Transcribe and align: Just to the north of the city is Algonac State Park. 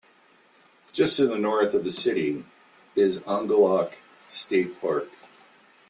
Just 0.93 1.17
to 1.17 1.27
the 1.27 1.37
north 1.37 1.75
of 1.75 1.83
the 1.83 1.91
city 1.91 2.43
is 2.95 3.19
Algonac 3.19 3.97
State 4.27 4.81
Park. 4.81 5.07